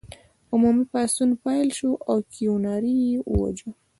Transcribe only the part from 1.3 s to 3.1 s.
پیل شو او کیوناري